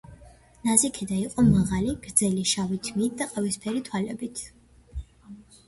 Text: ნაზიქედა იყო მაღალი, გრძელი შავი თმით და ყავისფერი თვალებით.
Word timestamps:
ნაზიქედა 0.69 1.17
იყო 1.23 1.45
მაღალი, 1.49 1.93
გრძელი 2.07 2.47
შავი 2.53 2.81
თმით 2.89 3.21
და 3.21 3.29
ყავისფერი 3.37 3.87
თვალებით. 3.91 4.45